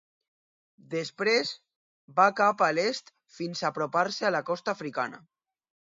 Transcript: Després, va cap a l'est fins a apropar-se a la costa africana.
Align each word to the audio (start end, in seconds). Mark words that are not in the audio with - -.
Després, 0.93 1.51
va 2.21 2.27
cap 2.41 2.65
a 2.69 2.73
l'est 2.79 3.15
fins 3.39 3.63
a 3.65 3.71
apropar-se 3.71 4.31
a 4.33 4.37
la 4.39 4.45
costa 4.53 4.79
africana. 4.79 5.27